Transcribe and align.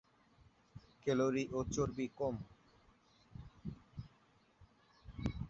Calorie 1.03 1.43
ও 1.51 1.59
চর্বি 1.73 2.05
কম। 2.17 2.35